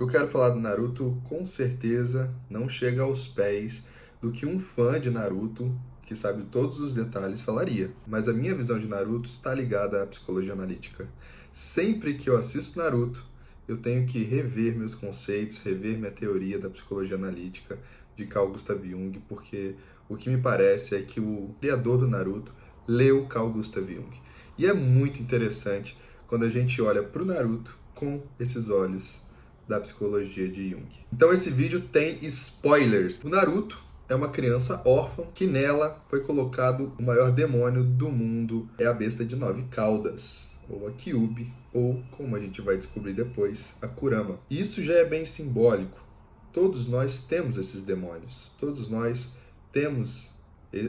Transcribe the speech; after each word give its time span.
que 0.00 0.04
eu 0.04 0.08
quero 0.08 0.28
falar 0.28 0.48
do 0.48 0.58
Naruto 0.58 1.20
com 1.24 1.44
certeza 1.44 2.34
não 2.48 2.70
chega 2.70 3.02
aos 3.02 3.28
pés 3.28 3.82
do 4.18 4.32
que 4.32 4.46
um 4.46 4.58
fã 4.58 4.98
de 4.98 5.10
Naruto 5.10 5.78
que 6.00 6.16
sabe 6.16 6.44
todos 6.44 6.80
os 6.80 6.94
detalhes 6.94 7.42
falaria. 7.42 7.92
Mas 8.06 8.26
a 8.26 8.32
minha 8.32 8.54
visão 8.54 8.78
de 8.78 8.88
Naruto 8.88 9.28
está 9.28 9.52
ligada 9.52 10.02
à 10.02 10.06
psicologia 10.06 10.54
analítica. 10.54 11.06
Sempre 11.52 12.14
que 12.14 12.30
eu 12.30 12.38
assisto 12.38 12.78
Naruto, 12.78 13.26
eu 13.68 13.76
tenho 13.76 14.06
que 14.06 14.24
rever 14.24 14.74
meus 14.74 14.94
conceitos, 14.94 15.58
rever 15.58 15.98
minha 15.98 16.10
teoria 16.10 16.58
da 16.58 16.70
psicologia 16.70 17.16
analítica 17.16 17.78
de 18.16 18.24
Carl 18.24 18.48
Gustav 18.48 18.82
Jung, 18.82 19.22
porque 19.28 19.74
o 20.08 20.16
que 20.16 20.30
me 20.30 20.40
parece 20.40 20.94
é 20.94 21.02
que 21.02 21.20
o 21.20 21.54
criador 21.60 21.98
do 21.98 22.08
Naruto 22.08 22.54
leu 22.88 23.26
Carl 23.26 23.50
Gustav 23.50 23.86
Jung. 23.86 24.18
E 24.56 24.64
é 24.64 24.72
muito 24.72 25.20
interessante 25.20 25.94
quando 26.26 26.46
a 26.46 26.48
gente 26.48 26.80
olha 26.80 27.02
para 27.02 27.22
o 27.22 27.26
Naruto 27.26 27.78
com 27.94 28.22
esses 28.38 28.70
olhos 28.70 29.28
da 29.70 29.78
psicologia 29.78 30.48
de 30.48 30.70
Jung. 30.70 30.88
Então 31.12 31.32
esse 31.32 31.48
vídeo 31.48 31.80
tem 31.80 32.18
spoilers. 32.24 33.22
O 33.22 33.28
Naruto 33.28 33.80
é 34.08 34.14
uma 34.16 34.28
criança 34.28 34.82
órfã 34.84 35.22
que 35.32 35.46
nela 35.46 36.04
foi 36.08 36.20
colocado 36.24 36.92
o 36.98 37.02
maior 37.02 37.30
demônio 37.30 37.84
do 37.84 38.10
mundo, 38.10 38.68
é 38.76 38.86
a 38.86 38.92
besta 38.92 39.24
de 39.24 39.36
nove 39.36 39.62
caudas, 39.70 40.50
ou 40.68 40.88
a 40.88 40.90
Kyubi, 40.90 41.54
ou 41.72 42.02
como 42.10 42.34
a 42.34 42.40
gente 42.40 42.60
vai 42.60 42.76
descobrir 42.76 43.12
depois, 43.12 43.76
a 43.80 43.86
Kurama. 43.86 44.40
Isso 44.50 44.82
já 44.82 44.94
é 44.94 45.04
bem 45.04 45.24
simbólico. 45.24 46.04
Todos 46.52 46.88
nós 46.88 47.20
temos 47.20 47.56
esses 47.56 47.82
demônios. 47.82 48.52
Todos 48.58 48.88
nós 48.88 49.30
temos 49.70 50.30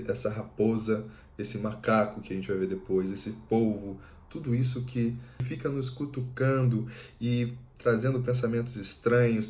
essa 0.08 0.32
raposa, 0.32 1.06
esse 1.38 1.60
macaco 1.60 2.20
que 2.20 2.34
a 2.34 2.36
gente 2.36 2.48
vai 2.48 2.58
ver 2.58 2.68
depois, 2.68 3.12
esse 3.12 3.30
polvo, 3.48 4.00
tudo 4.28 4.56
isso 4.56 4.84
que 4.86 5.16
fica 5.44 5.70
nos 5.70 5.90
cutucando 5.90 6.88
e 7.20 7.54
trazendo 7.82 8.22
pensamentos 8.22 8.76
estranhos, 8.76 9.50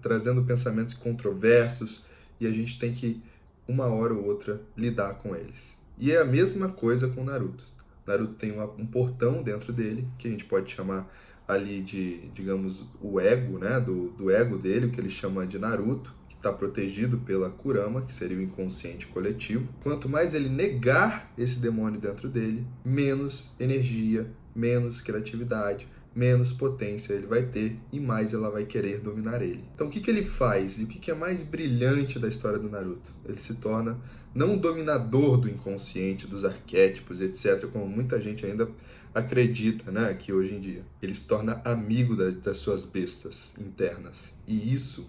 trazendo, 0.00 0.44
pensamentos 0.44 0.94
controversos, 0.94 2.06
e 2.40 2.46
a 2.46 2.50
gente 2.50 2.78
tem 2.78 2.92
que, 2.92 3.22
uma 3.68 3.86
hora 3.86 4.14
ou 4.14 4.24
outra, 4.24 4.60
lidar 4.76 5.14
com 5.14 5.36
eles. 5.36 5.76
E 5.98 6.10
é 6.10 6.20
a 6.20 6.24
mesma 6.24 6.68
coisa 6.68 7.08
com 7.08 7.22
Naruto. 7.22 7.64
Naruto 8.06 8.34
tem 8.34 8.52
uma, 8.52 8.64
um 8.64 8.86
portão 8.86 9.42
dentro 9.42 9.72
dele, 9.72 10.08
que 10.18 10.26
a 10.26 10.30
gente 10.30 10.44
pode 10.44 10.72
chamar 10.72 11.10
ali 11.46 11.82
de, 11.82 12.28
digamos, 12.34 12.84
o 13.00 13.20
ego, 13.20 13.58
né? 13.58 13.78
Do, 13.78 14.10
do 14.10 14.30
ego 14.30 14.56
dele, 14.56 14.86
o 14.86 14.90
que 14.90 15.00
ele 15.00 15.10
chama 15.10 15.46
de 15.46 15.58
Naruto, 15.58 16.14
que 16.28 16.34
está 16.34 16.52
protegido 16.52 17.18
pela 17.18 17.50
Kurama, 17.50 18.02
que 18.02 18.12
seria 18.12 18.38
o 18.38 18.42
inconsciente 18.42 19.06
coletivo. 19.06 19.68
Quanto 19.82 20.08
mais 20.08 20.34
ele 20.34 20.48
negar 20.48 21.32
esse 21.36 21.58
demônio 21.58 22.00
dentro 22.00 22.28
dele, 22.28 22.66
menos 22.84 23.50
energia, 23.60 24.26
menos 24.54 25.00
criatividade, 25.00 25.86
menos 26.16 26.50
potência 26.50 27.12
ele 27.12 27.26
vai 27.26 27.42
ter 27.42 27.76
e 27.92 28.00
mais 28.00 28.32
ela 28.32 28.50
vai 28.50 28.64
querer 28.64 29.00
dominar 29.00 29.42
ele. 29.42 29.62
Então 29.74 29.86
o 29.86 29.90
que, 29.90 30.00
que 30.00 30.10
ele 30.10 30.24
faz 30.24 30.80
e 30.80 30.84
o 30.84 30.86
que, 30.86 30.98
que 30.98 31.10
é 31.10 31.14
mais 31.14 31.42
brilhante 31.42 32.18
da 32.18 32.26
história 32.26 32.58
do 32.58 32.70
Naruto? 32.70 33.12
Ele 33.26 33.38
se 33.38 33.54
torna 33.54 34.00
não 34.34 34.56
dominador 34.56 35.36
do 35.36 35.48
inconsciente, 35.48 36.26
dos 36.26 36.44
arquétipos, 36.44 37.20
etc., 37.20 37.66
como 37.70 37.86
muita 37.86 38.20
gente 38.20 38.46
ainda 38.46 38.68
acredita, 39.14 39.90
né, 39.90 40.12
que 40.14 40.32
hoje 40.32 40.54
em 40.54 40.60
dia. 40.60 40.82
Ele 41.00 41.14
se 41.14 41.26
torna 41.26 41.60
amigo 41.64 42.16
da, 42.16 42.30
das 42.30 42.58
suas 42.58 42.84
bestas 42.84 43.54
internas. 43.58 44.34
E 44.46 44.72
isso 44.72 45.08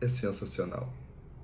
é 0.00 0.06
sensacional. 0.06 0.92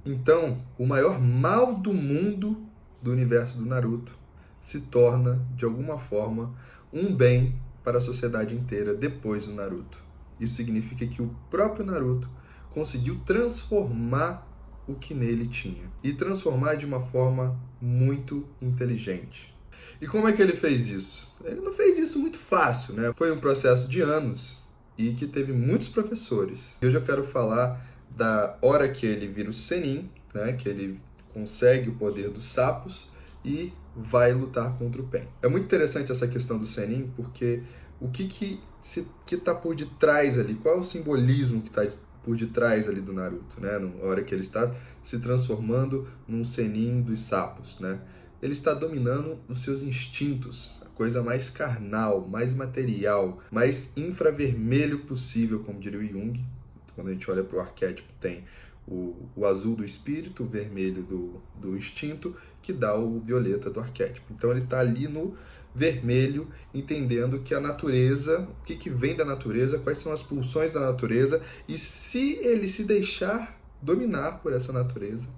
Então, 0.04 0.62
o 0.78 0.86
maior 0.86 1.20
mal 1.20 1.75
do 1.75 1.92
mundo 1.92 2.56
do 3.02 3.10
universo 3.10 3.58
do 3.58 3.66
Naruto 3.66 4.16
se 4.60 4.80
torna, 4.82 5.44
de 5.56 5.64
alguma 5.64 5.98
forma, 5.98 6.54
um 6.92 7.14
bem 7.14 7.54
para 7.83 7.98
a 7.98 8.00
sociedade 8.00 8.55
inteira 8.55 8.95
depois 8.95 9.47
do 9.47 9.55
Naruto. 9.55 9.98
Isso 10.39 10.55
significa 10.55 11.06
que 11.06 11.20
o 11.20 11.34
próprio 11.50 11.84
Naruto 11.84 12.28
conseguiu 12.70 13.20
transformar 13.25 14.47
o 14.87 14.95
que 14.95 15.14
nele 15.14 15.47
tinha 15.47 15.91
e 16.03 16.12
transformar 16.12 16.75
de 16.75 16.87
uma 16.87 17.00
forma 17.00 17.59
muito 17.81 18.47
inteligente. 18.61 19.55
E 20.00 20.06
como 20.06 20.28
é 20.28 20.32
que 20.32 20.43
ele 20.43 20.54
fez 20.54 20.88
isso? 20.88 21.34
Ele 21.44 21.60
não 21.60 21.72
fez 21.72 21.99
isso 21.99 22.19
muito 22.19 22.38
fácil, 22.38 22.94
né? 22.94 23.12
Foi 23.16 23.31
um 23.32 23.38
processo 23.38 23.88
de 23.88 24.00
anos 24.00 24.65
e 24.97 25.12
que 25.15 25.27
teve 25.27 25.53
muitos 25.53 25.88
professores. 25.88 26.77
Hoje 26.83 26.97
eu 26.97 27.03
quero 27.03 27.25
falar 27.25 27.87
da 28.16 28.59
hora 28.60 28.88
que 28.88 29.06
ele 29.06 29.28
vira 29.28 29.50
o 29.50 29.53
Senin, 29.53 30.10
né? 30.34 30.53
Que 30.53 30.69
ele 30.69 31.00
consegue 31.33 31.88
o 31.88 31.94
poder 31.94 32.31
dos 32.31 32.44
sapos 32.44 33.09
e 33.45 33.73
vai 33.97 34.33
lutar 34.33 34.77
contra 34.77 35.01
o 35.01 35.06
Pen. 35.06 35.27
É 35.43 35.49
muito 35.49 35.65
interessante 35.65 36.12
essa 36.12 36.28
questão 36.28 36.59
do 36.59 36.67
Senin, 36.67 37.11
porque 37.17 37.62
o 38.01 38.09
que 38.09 38.27
que 38.27 38.61
se, 38.81 39.06
que 39.27 39.37
tá 39.37 39.55
por 39.55 39.75
detrás 39.75 40.39
ali? 40.39 40.55
Qual 40.55 40.77
é 40.77 40.78
o 40.78 40.84
simbolismo 40.84 41.61
que 41.61 41.69
está 41.69 41.87
por 42.23 42.37
detrás 42.37 42.89
ali 42.89 43.01
do 43.01 43.12
Naruto, 43.12 43.61
né? 43.61 43.78
Na 43.78 44.05
hora 44.05 44.23
que 44.23 44.34
ele 44.34 44.43
está 44.43 44.73
se 45.03 45.19
transformando 45.19 46.06
num 46.27 46.45
Senin 46.45 47.03
dos 47.03 47.21
sapos, 47.21 47.78
né? 47.81 48.01
Ele 48.43 48.53
está 48.53 48.73
dominando 48.73 49.39
os 49.49 49.62
seus 49.62 49.83
instintos, 49.83 50.81
a 50.83 50.89
coisa 50.91 51.22
mais 51.22 51.51
carnal, 51.51 52.27
mais 52.27 52.55
material, 52.55 53.39
mais 53.51 53.93
infravermelho 53.97 55.01
possível, 55.01 55.61
como 55.61 55.78
diria 55.78 56.01
o 56.01 56.05
Jung. 56.05 56.43
Quando 56.95 57.09
a 57.09 57.12
gente 57.12 57.31
olha 57.31 57.45
para 57.45 57.59
o 57.59 57.61
arquétipo, 57.61 58.11
tem 58.19 58.45
o, 58.91 59.15
o, 59.37 59.47
azul 59.47 59.77
do 59.77 59.84
espírito, 59.84 60.43
o 60.43 60.47
vermelho 60.47 61.03
do, 61.03 61.41
do 61.55 61.77
instinto, 61.77 62.34
que 62.61 62.73
dá 62.73 62.97
o 62.97 63.21
violeta 63.21 63.71
do 63.71 63.78
arquétipo. 63.78 64.33
Então 64.33 64.51
ele 64.51 64.62
está 64.62 64.81
ali 64.81 65.06
no 65.06 65.37
vermelho, 65.75 66.49
entendendo 66.75 67.39
que 67.41 67.55
a 67.55 67.61
natureza, 67.61 68.41
o 68.61 68.65
que, 68.65 68.75
que 68.75 68.91
vem 68.91 69.15
da 69.15 69.25
natureza, 69.25 69.78
quais 69.78 69.99
são 69.99 70.12
as 70.12 70.23
pulsões 70.23 70.73
da 70.73 70.81
natureza, 70.81 71.41
e 71.69 71.78
se 71.78 72.33
ele 72.43 72.67
se 72.67 72.84
deixar 72.84 73.59
dominar 73.81 74.41
por 74.43 74.53
essa 74.53 74.73
natureza, 74.73 75.28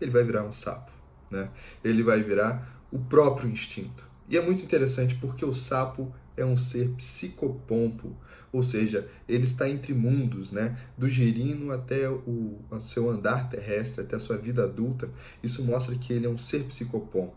ele 0.00 0.10
vai 0.10 0.22
virar 0.22 0.44
um 0.44 0.52
sapo. 0.52 0.92
Né? 1.30 1.48
Ele 1.82 2.02
vai 2.02 2.22
virar 2.22 2.84
o 2.92 2.98
próprio 2.98 3.48
instinto. 3.48 4.06
E 4.28 4.36
é 4.36 4.42
muito 4.42 4.62
interessante 4.62 5.14
porque 5.16 5.44
o 5.44 5.52
sapo 5.52 6.12
é 6.36 6.44
um 6.44 6.56
ser 6.56 6.90
psicopompo, 6.90 8.16
ou 8.52 8.62
seja, 8.62 9.06
ele 9.28 9.44
está 9.44 9.68
entre 9.68 9.92
mundos, 9.92 10.50
né? 10.50 10.76
do 10.96 11.08
girino 11.08 11.72
até 11.72 12.08
o, 12.08 12.58
o 12.70 12.80
seu 12.80 13.10
andar 13.10 13.48
terrestre, 13.48 14.02
até 14.02 14.16
a 14.16 14.20
sua 14.20 14.36
vida 14.36 14.64
adulta. 14.64 15.10
Isso 15.42 15.64
mostra 15.64 15.94
que 15.96 16.12
ele 16.12 16.26
é 16.26 16.28
um 16.28 16.38
ser 16.38 16.64
psicopompo, 16.64 17.36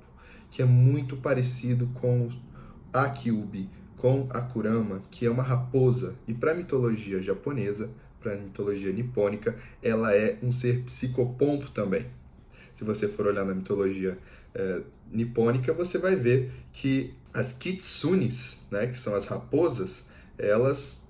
que 0.51 0.61
é 0.61 0.65
muito 0.65 1.17
parecido 1.17 1.87
com 1.95 2.29
a 2.93 3.09
Kyubi, 3.09 3.69
com 3.97 4.27
a 4.29 4.41
Kurama, 4.41 5.01
que 5.09 5.25
é 5.25 5.29
uma 5.29 5.43
raposa. 5.43 6.15
E 6.27 6.33
para 6.33 6.51
a 6.51 6.55
mitologia 6.55 7.21
japonesa, 7.21 7.89
para 8.19 8.33
a 8.33 8.37
mitologia 8.37 8.91
nipônica, 8.91 9.55
ela 9.81 10.13
é 10.15 10.37
um 10.41 10.51
ser 10.51 10.83
psicopompo 10.83 11.69
também. 11.71 12.05
Se 12.77 12.83
você 12.83 13.07
for 13.07 13.25
olhar 13.25 13.43
na 13.43 13.55
mitologia 13.55 14.17
é, 14.53 14.81
nipônica, 15.11 15.73
você 15.73 15.97
vai 15.97 16.15
ver 16.15 16.51
que 16.71 17.13
as 17.33 17.51
kitsunes, 17.51 18.61
né, 18.69 18.85
que 18.85 18.97
são 18.97 19.15
as 19.15 19.25
raposas, 19.25 20.03
elas 20.37 21.01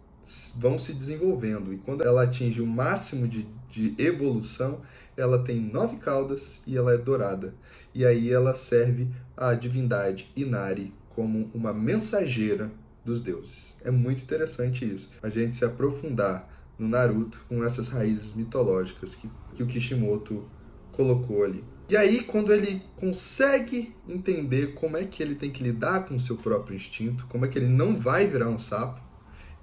vão 0.56 0.79
se 0.79 0.94
desenvolvendo 0.94 1.73
e 1.73 1.77
quando 1.77 2.03
ela 2.03 2.23
atinge 2.23 2.61
o 2.61 2.66
máximo 2.66 3.27
de, 3.27 3.47
de 3.69 3.94
evolução, 3.97 4.81
ela 5.16 5.44
tem 5.44 5.59
nove 5.59 5.97
caudas 5.97 6.61
e 6.66 6.77
ela 6.77 6.94
é 6.94 6.97
dourada. 6.97 7.53
E 7.94 8.06
aí 8.06 8.31
ela 8.31 8.53
serve 8.53 9.09
à 9.35 9.53
divindade 9.53 10.31
Inari 10.35 10.94
como 11.09 11.51
uma 11.53 11.73
mensageira 11.73 12.72
dos 13.03 13.22
deuses. 13.22 13.75
É 13.83 13.91
muito 13.91 14.23
interessante 14.23 14.85
isso, 14.85 15.11
a 15.22 15.29
gente 15.29 15.56
se 15.56 15.66
aprofundar 15.66 16.50
no 16.77 16.88
Naruto 16.88 17.45
com 17.50 17.63
essas 17.63 17.88
raízes 17.89 18.33
mitológicas 18.33 19.16
que, 19.16 19.29
que 19.56 19.63
o 19.63 19.67
Kishimoto 19.67 20.45
colocou 20.92 21.44
ali. 21.44 21.64
E 21.90 21.96
aí, 21.96 22.22
quando 22.24 22.52
ele 22.52 22.81
consegue 22.98 23.96
entender 24.08 24.74
como 24.74 24.98
é 24.98 25.06
que 25.06 25.24
ele 25.24 25.36
tem 25.36 25.50
que 25.50 25.64
lidar 25.64 26.06
com 26.06 26.16
o 26.16 26.20
seu 26.20 26.36
próprio 26.36 26.75
instinto, 26.75 27.25
como 27.28 27.46
é 27.46 27.48
que 27.48 27.58
ele 27.58 27.70
não 27.70 27.96
vai 27.96 28.28
virar 28.28 28.50
um 28.50 28.59
sapo, 28.59 29.02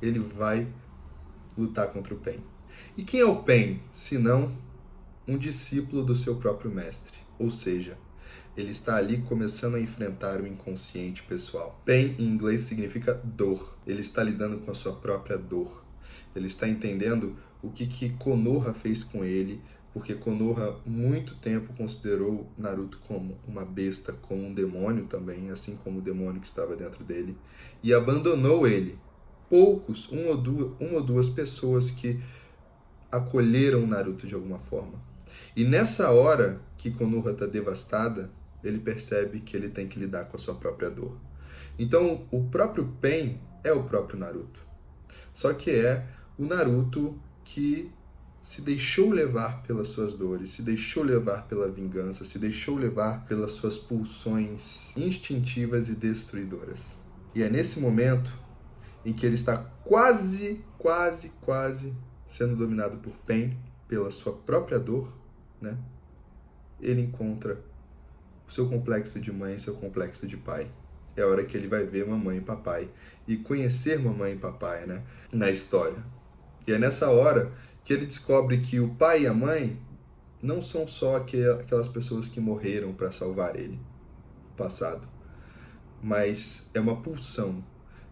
ele 0.01 0.19
vai 0.19 0.67
lutar 1.57 1.89
contra 1.89 2.15
o 2.15 2.19
Pen. 2.19 2.39
E 2.97 3.03
quem 3.03 3.21
é 3.21 3.27
o 3.27 3.43
Pen, 3.43 3.81
se 3.93 4.17
não 4.17 4.51
um 5.29 5.37
discípulo 5.37 6.03
do 6.03 6.17
seu 6.17 6.37
próprio 6.37 6.71
mestre? 6.71 7.15
Ou 7.39 7.51
seja, 7.51 7.99
ele 8.57 8.71
está 8.71 8.97
ali 8.97 9.19
começando 9.19 9.75
a 9.75 9.81
enfrentar 9.81 10.41
o 10.41 10.47
inconsciente 10.47 11.23
pessoal. 11.25 11.83
Pain 11.85 12.15
em 12.19 12.25
inglês 12.25 12.63
significa 12.63 13.15
dor. 13.25 13.77
Ele 13.87 14.01
está 14.01 14.23
lidando 14.23 14.59
com 14.59 14.71
a 14.71 14.75
sua 14.75 14.93
própria 14.95 15.37
dor. 15.37 15.85
Ele 16.35 16.47
está 16.47 16.69
entendendo 16.69 17.37
o 17.63 17.71
que 17.71 17.87
que 17.87 18.11
Konoha 18.11 18.73
fez 18.73 19.03
com 19.03 19.25
ele, 19.25 19.61
porque 19.95 20.13
Konoha 20.13 20.77
muito 20.85 21.37
tempo 21.37 21.73
considerou 21.75 22.51
Naruto 22.59 22.99
como 23.07 23.39
uma 23.47 23.65
besta, 23.65 24.13
como 24.13 24.45
um 24.45 24.53
demônio 24.53 25.07
também, 25.07 25.51
assim 25.51 25.77
como 25.77 26.01
o 26.01 26.03
demônio 26.03 26.41
que 26.41 26.49
estava 26.49 26.75
dentro 26.75 27.05
dele, 27.05 27.39
e 27.81 27.95
abandonou 27.95 28.67
ele. 28.67 28.99
Poucos, 29.49 30.11
um 30.11 30.27
ou 30.27 30.37
duas, 30.37 30.73
uma 30.81 30.97
ou 30.97 31.03
duas 31.03 31.29
pessoas 31.29 31.93
que 31.93 32.21
acolheram 33.11 33.87
Naruto 33.87 34.27
de 34.27 34.35
alguma 34.35 34.59
forma. 34.59 35.01
E 35.55 35.65
nessa 35.65 36.11
hora 36.11 36.61
que 36.77 36.91
Konoha 36.91 37.31
está 37.31 37.47
devastada, 37.47 38.29
ele 38.65 38.81
percebe 38.81 39.39
que 39.39 39.57
ele 39.57 39.69
tem 39.69 39.87
que 39.87 40.01
lidar 40.01 40.25
com 40.25 40.37
a 40.37 40.41
sua 40.41 40.57
própria 40.57 40.91
dor. 40.91 41.17
Então, 41.79 42.27
o 42.33 42.43
próprio 42.43 42.93
Pen 43.01 43.41
é 43.63 43.73
o 43.73 43.85
próprio 43.85 44.19
Naruto. 44.19 44.61
Só 45.33 45.53
que 45.55 45.71
é 45.71 46.05
o 46.37 46.45
Naruto 46.45 47.17
que 47.45 47.93
se 48.45 48.61
deixou 48.61 49.09
levar 49.09 49.63
pelas 49.63 49.89
suas 49.89 50.13
dores, 50.13 50.51
se 50.51 50.61
deixou 50.61 51.03
levar 51.03 51.49
pela 51.49 51.67
vingança, 51.67 52.27
se 52.27 52.39
deixou 52.39 52.77
levar 52.77 53.25
pelas 53.25 53.53
suas 53.53 53.79
pulsões 53.79 54.95
instintivas 54.95 55.89
e 55.89 55.95
destruidoras. 55.95 56.99
E 57.35 57.43
é 57.43 57.49
nesse 57.49 57.81
momento 57.81 58.39
em 59.03 59.15
que 59.15 59.25
ele 59.25 59.35
está 59.35 59.57
quase, 59.57 60.63
quase, 60.77 61.33
quase 61.41 61.97
sendo 62.27 62.55
dominado 62.55 62.99
por 62.99 63.15
Pen, 63.25 63.59
pela 63.89 64.11
sua 64.11 64.35
própria 64.35 64.79
dor, 64.79 65.17
né? 65.59 65.79
Ele 66.83 67.01
encontra 67.01 67.59
o 68.47 68.53
seu 68.53 68.69
complexo 68.69 69.19
de 69.21 69.33
mãe 69.33 69.59
seu 69.59 69.73
complexo 69.73 70.27
de 70.27 70.37
pai. 70.37 70.71
É 71.17 71.23
a 71.23 71.27
hora 71.27 71.45
que 71.45 71.57
ele 71.57 71.67
vai 71.67 71.87
ver 71.87 72.07
mamãe 72.07 72.37
e 72.37 72.43
papai 72.43 72.91
e 73.27 73.39
conhecer 73.39 73.99
mamãe 73.99 74.35
e 74.35 74.39
papai, 74.39 74.85
né? 74.85 75.03
Na 75.33 75.51
história. 75.51 76.05
E 76.67 76.73
é 76.73 76.79
nessa 76.79 77.09
hora 77.11 77.51
que 77.85 77.93
ele 77.93 78.07
descobre 78.07 78.59
que 78.59 78.81
o 78.81 78.89
pai 78.95 79.23
e 79.23 79.27
a 79.27 79.35
mãe 79.35 79.79
não 80.43 80.63
são 80.63 80.89
só 80.89 81.17
aquelas 81.17 81.87
pessoas 81.87 82.27
que 82.27 82.41
morreram 82.41 82.95
para 82.95 83.13
salvar 83.13 83.57
ele 83.57 83.79
no 84.49 84.57
passado, 84.57 85.07
mas 86.03 86.69
é 86.73 86.81
uma 86.81 87.01
pulsão, 87.01 87.63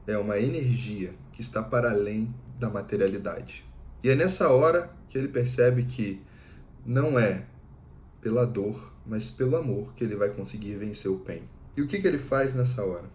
é 0.06 0.16
uma 0.16 0.38
energia 0.38 1.14
que 1.32 1.40
está 1.40 1.62
para 1.62 1.90
além 1.90 2.32
da 2.58 2.68
materialidade. 2.68 3.64
E 4.04 4.10
é 4.10 4.14
nessa 4.14 4.50
hora 4.50 4.94
que 5.08 5.16
ele 5.16 5.28
percebe 5.28 5.84
que 5.84 6.22
não 6.84 7.18
é 7.18 7.46
pela 8.20 8.44
dor, 8.44 8.94
mas 9.06 9.30
pelo 9.30 9.56
amor 9.56 9.94
que 9.94 10.04
ele 10.04 10.16
vai 10.16 10.30
conseguir 10.30 10.76
vencer 10.76 11.10
o 11.10 11.18
Pen. 11.20 11.42
E 11.76 11.82
o 11.82 11.86
que, 11.86 12.00
que 12.00 12.06
ele 12.06 12.18
faz 12.18 12.54
nessa 12.54 12.84
hora? 12.84 13.10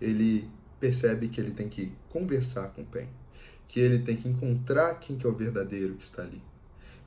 Ele 0.00 0.48
percebe 0.80 1.28
que 1.28 1.40
ele 1.40 1.52
tem 1.52 1.68
que 1.68 1.92
conversar 2.08 2.68
com 2.68 2.82
o 2.82 2.86
Pen 2.86 3.08
que 3.72 3.80
ele 3.80 4.00
tem 4.00 4.14
que 4.14 4.28
encontrar 4.28 4.96
quem 4.96 5.16
que 5.16 5.26
é 5.26 5.30
o 5.30 5.34
verdadeiro 5.34 5.94
que 5.94 6.02
está 6.02 6.20
ali. 6.20 6.42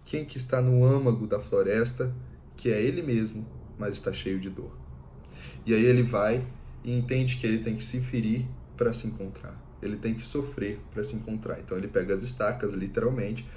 Quem 0.03 0.25
que 0.25 0.35
está 0.35 0.59
no 0.63 0.83
âmago 0.83 1.27
da 1.27 1.39
floresta, 1.39 2.11
que 2.57 2.71
é 2.71 2.81
ele 2.81 3.03
mesmo, 3.03 3.45
mas 3.77 3.93
está 3.93 4.11
cheio 4.11 4.39
de 4.39 4.49
dor. 4.49 4.75
E 5.63 5.75
aí 5.75 5.85
ele 5.85 6.01
vai 6.01 6.43
e 6.83 6.91
entende 6.91 7.35
que 7.35 7.45
ele 7.45 7.59
tem 7.59 7.75
que 7.75 7.83
se 7.83 7.99
ferir 7.99 8.47
para 8.75 8.91
se 8.93 9.05
encontrar. 9.05 9.55
Ele 9.79 9.95
tem 9.95 10.15
que 10.15 10.23
sofrer 10.23 10.79
para 10.91 11.03
se 11.03 11.15
encontrar. 11.15 11.59
Então 11.59 11.77
ele 11.77 11.87
pega 11.87 12.15
as 12.15 12.23
estacas, 12.23 12.73
literalmente, 12.73 13.47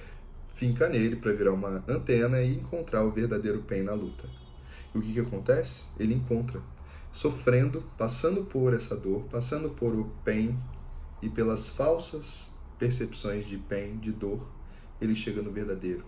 finca 0.53 0.87
nele 0.87 1.17
para 1.17 1.33
virar 1.33 1.55
uma 1.55 1.83
antena 1.89 2.43
e 2.43 2.57
encontrar 2.57 3.05
o 3.05 3.11
verdadeiro 3.11 3.63
Pen 3.63 3.85
na 3.85 3.95
luta. 3.95 4.29
E 4.95 4.99
o 4.99 5.01
que, 5.01 5.15
que 5.15 5.21
acontece? 5.21 5.85
Ele 5.99 6.13
encontra, 6.13 6.61
sofrendo, 7.11 7.83
passando 7.97 8.45
por 8.45 8.75
essa 8.75 8.95
dor, 8.95 9.23
passando 9.31 9.71
por 9.71 9.95
o 9.95 10.05
Pen 10.27 10.59
e 11.23 11.31
pelas 11.31 11.71
falsas 11.71 12.58
percepções 12.79 13.47
de 13.47 13.57
bem, 13.57 13.97
de 13.99 14.13
dor, 14.13 14.51
ele 15.01 15.15
chega 15.15 15.43
no 15.43 15.51
verdadeiro. 15.51 16.05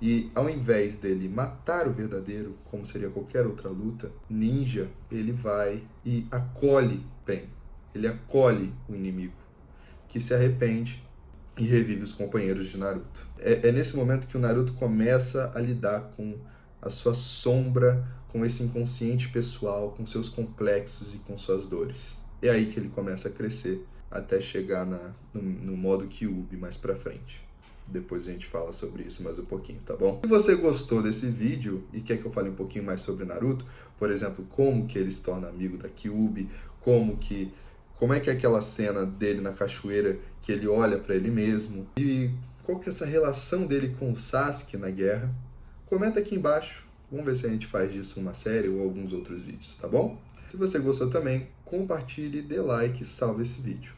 E 0.00 0.30
ao 0.34 0.48
invés 0.48 0.94
dele 0.94 1.28
matar 1.28 1.88
o 1.88 1.92
verdadeiro, 1.92 2.56
como 2.66 2.86
seria 2.86 3.10
qualquer 3.10 3.46
outra 3.46 3.68
luta, 3.68 4.12
ninja, 4.28 4.88
ele 5.10 5.32
vai 5.32 5.82
e 6.04 6.26
acolhe 6.30 7.04
bem. 7.26 7.48
Ele 7.94 8.06
acolhe 8.06 8.72
o 8.88 8.94
inimigo, 8.94 9.34
que 10.06 10.20
se 10.20 10.32
arrepende 10.32 11.02
e 11.56 11.64
revive 11.64 12.02
os 12.02 12.12
companheiros 12.12 12.68
de 12.68 12.78
Naruto. 12.78 13.26
É, 13.38 13.68
é 13.68 13.72
nesse 13.72 13.96
momento 13.96 14.28
que 14.28 14.36
o 14.36 14.40
Naruto 14.40 14.72
começa 14.74 15.50
a 15.54 15.60
lidar 15.60 16.12
com 16.16 16.38
a 16.80 16.88
sua 16.88 17.14
sombra, 17.14 18.06
com 18.28 18.44
esse 18.44 18.62
inconsciente 18.62 19.28
pessoal, 19.30 19.90
com 19.96 20.06
seus 20.06 20.28
complexos 20.28 21.14
e 21.14 21.18
com 21.18 21.36
suas 21.36 21.66
dores. 21.66 22.16
É 22.40 22.50
aí 22.50 22.66
que 22.66 22.78
ele 22.78 22.88
começa 22.88 23.28
a 23.28 23.32
crescer 23.32 23.84
até 24.10 24.40
chegar 24.40 24.86
na, 24.86 25.12
no, 25.32 25.42
no 25.42 25.76
modo 25.76 26.06
Kyubi 26.06 26.56
mais 26.56 26.76
pra 26.76 26.94
frente. 26.94 27.46
Depois 27.86 28.28
a 28.28 28.32
gente 28.32 28.46
fala 28.46 28.70
sobre 28.70 29.04
isso 29.04 29.22
mais 29.22 29.38
um 29.38 29.44
pouquinho, 29.46 29.80
tá 29.84 29.96
bom? 29.96 30.20
Se 30.22 30.28
você 30.28 30.54
gostou 30.54 31.02
desse 31.02 31.26
vídeo 31.26 31.84
e 31.92 32.00
quer 32.00 32.18
que 32.18 32.24
eu 32.26 32.30
fale 32.30 32.50
um 32.50 32.54
pouquinho 32.54 32.84
mais 32.84 33.00
sobre 33.00 33.24
Naruto, 33.24 33.64
por 33.98 34.10
exemplo, 34.10 34.44
como 34.50 34.86
que 34.86 34.98
ele 34.98 35.10
se 35.10 35.22
torna 35.22 35.48
amigo 35.48 35.78
da 35.78 35.88
Kyubi, 35.88 36.48
como 36.80 37.16
que 37.16 37.52
como 37.94 38.14
é 38.14 38.20
que 38.20 38.30
é 38.30 38.32
aquela 38.32 38.60
cena 38.60 39.04
dele 39.04 39.40
na 39.40 39.52
cachoeira 39.52 40.18
que 40.40 40.52
ele 40.52 40.68
olha 40.68 40.98
para 40.98 41.16
ele 41.16 41.30
mesmo 41.30 41.84
e 41.98 42.30
qual 42.62 42.78
que 42.78 42.88
é 42.88 42.92
essa 42.92 43.06
relação 43.06 43.66
dele 43.66 43.96
com 43.98 44.12
o 44.12 44.16
Sasuke 44.16 44.76
na 44.76 44.90
guerra? 44.90 45.34
Comenta 45.86 46.20
aqui 46.20 46.36
embaixo. 46.36 46.86
Vamos 47.10 47.26
ver 47.26 47.34
se 47.34 47.46
a 47.46 47.48
gente 47.48 47.66
faz 47.66 47.90
disso 47.90 48.20
uma 48.20 48.34
série 48.34 48.68
ou 48.68 48.82
alguns 48.82 49.12
outros 49.12 49.42
vídeos, 49.42 49.74
tá 49.76 49.88
bom? 49.88 50.20
Se 50.50 50.56
você 50.56 50.78
gostou 50.78 51.08
também, 51.08 51.48
compartilhe, 51.64 52.42
dê 52.42 52.60
like, 52.60 53.04
salve 53.04 53.42
esse 53.42 53.60
vídeo. 53.60 53.97